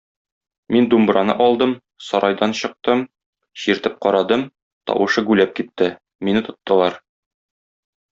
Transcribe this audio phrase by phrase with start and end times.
[0.75, 1.73] Мин думбраны алдым,
[2.05, 3.03] сарайдан чыктым,
[3.65, 4.47] чиртеп карадым,
[4.89, 5.91] тавышы гүләп китте,
[6.29, 6.99] мине тоттылар.